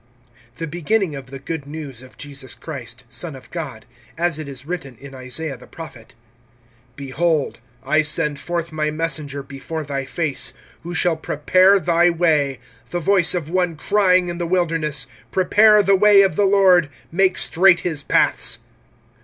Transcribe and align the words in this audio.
THE 0.55 0.65
beginning 0.65 1.15
of 1.15 1.27
the 1.27 1.37
good 1.37 1.67
news 1.67 2.01
of 2.01 2.17
Jesus 2.17 2.55
Christ, 2.55 3.03
Son 3.07 3.35
of 3.35 3.51
God, 3.51 3.85
(2)as 4.17 4.39
it 4.39 4.49
is 4.49 4.65
written 4.65 4.97
in 4.97 5.13
Isaiah 5.13 5.57
the 5.57 5.67
prophet: 5.67 6.15
Behold, 6.95 7.59
I 7.83 8.01
send 8.01 8.39
forth 8.39 8.71
my 8.71 8.89
messenger 8.89 9.43
before 9.43 9.83
thy 9.83 10.05
face, 10.05 10.53
who 10.81 10.95
shall 10.95 11.17
prepare 11.17 11.79
thy 11.79 12.09
way; 12.09 12.59
(3)the 12.89 12.99
voice 12.99 13.35
of 13.35 13.51
one 13.51 13.75
crying 13.75 14.27
in 14.29 14.39
the 14.39 14.47
wilderness, 14.47 15.05
Prepare 15.31 15.83
the 15.83 15.95
way 15.95 16.23
of 16.23 16.35
the 16.35 16.45
Lord, 16.47 16.89
make 17.11 17.37
straight 17.37 17.81
his 17.81 18.01
paths. 18.01 18.57